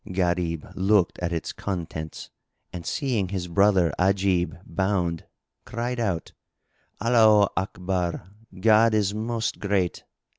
Gharib 0.11 0.65
looked 0.73 1.19
at 1.19 1.31
its 1.31 1.53
contents 1.53 2.31
and 2.73 2.87
seeing 2.87 3.29
his 3.29 3.47
brother 3.47 3.93
Ajib 3.99 4.59
bound, 4.65 5.25
cried 5.63 5.99
out, 5.99 6.33
"Allaho 6.99 7.49
Akbar—God 7.55 8.95
is 8.95 9.13
Most 9.13 9.59
Great! 9.59 10.03